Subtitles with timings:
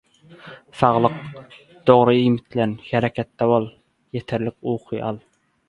[0.79, 1.19] Saglyk?
[1.91, 3.71] Dogry iýmitlen, hereketde bol,
[4.21, 5.25] ýeterlik uky al…